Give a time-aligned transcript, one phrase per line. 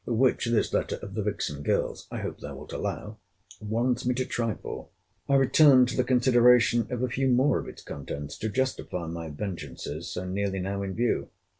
[0.07, 3.17] Which this letter of the vixen girl's, I hope thou wilt allow,
[3.61, 4.89] warrants me to try for.
[5.29, 9.29] I return to the consideration of a few more of its contents, to justify my
[9.29, 11.29] vengeances so nearly now in view.